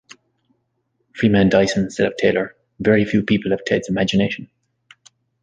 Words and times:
Freeman 1.13 1.49
Dyson 1.49 1.91
said 1.91 2.07
of 2.07 2.17
Taylor, 2.17 2.55
Very 2.79 3.05
few 3.05 3.21
people 3.21 3.51
have 3.51 3.63
Ted's 3.65 3.87
imagination. 3.87 4.49